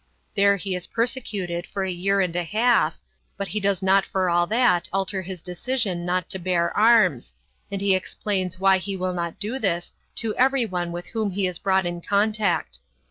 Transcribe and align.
There 0.33 0.57
he 0.57 0.73
is 0.75 0.87
persecuted 0.87 1.67
for 1.67 1.83
a 1.83 1.91
year 1.91 2.21
and 2.21 2.35
a 2.35 2.43
half, 2.43 2.99
but 3.37 3.49
he 3.49 3.59
does 3.59 3.83
not 3.83 4.03
for 4.03 4.31
all 4.31 4.47
that 4.47 4.89
alter 4.91 5.21
his 5.21 5.43
decision 5.43 6.07
not 6.07 6.27
to 6.31 6.39
bear 6.39 6.75
arms, 6.75 7.33
and 7.69 7.79
he 7.81 7.93
explains 7.93 8.59
why 8.59 8.79
he 8.79 8.97
will 8.97 9.13
not 9.13 9.37
do 9.39 9.59
this 9.59 9.93
to 10.15 10.35
everyone 10.37 10.91
with 10.91 11.05
whom 11.09 11.29
he 11.29 11.45
is 11.45 11.59
brought 11.59 11.85
in 11.85 12.01
contact. 12.01 12.79